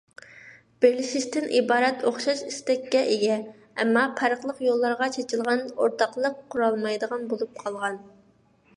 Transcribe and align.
بىرلىشىشتىن 0.85 1.45
ئىبارەت 1.57 2.05
ئوخشاش 2.11 2.41
ئىستەككە 2.47 3.03
ئىگە، 3.11 3.37
ئەمما 3.83 4.07
پەرقلىق 4.23 4.65
يوللارغا 4.71 5.13
چېچىلغان، 5.19 5.65
ئورتاقلىق 5.77 6.45
قۇرالمايدىغان 6.57 7.33
بولۇپ 7.35 7.63
قالغان. 7.65 8.07